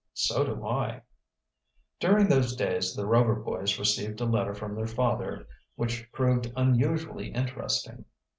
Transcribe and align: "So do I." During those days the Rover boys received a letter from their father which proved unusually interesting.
"So 0.15 0.43
do 0.43 0.65
I." 0.65 1.03
During 1.99 2.27
those 2.27 2.55
days 2.55 2.95
the 2.95 3.05
Rover 3.05 3.35
boys 3.35 3.77
received 3.77 4.19
a 4.19 4.25
letter 4.25 4.55
from 4.55 4.73
their 4.73 4.87
father 4.87 5.47
which 5.75 6.11
proved 6.11 6.51
unusually 6.55 7.27
interesting. 7.29 8.05